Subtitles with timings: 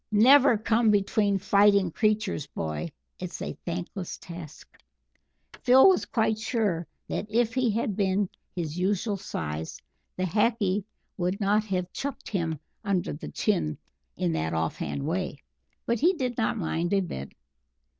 [0.11, 4.79] "Never come between fighting creatures, boy it's a thankless task."
[5.61, 9.79] Phil was quite sure that if he had been his usual size
[10.17, 10.85] the Hackee
[11.17, 13.77] would not have chucked him under the chin
[14.17, 15.37] in that off hand way,
[15.85, 17.33] but he did not mind a bit.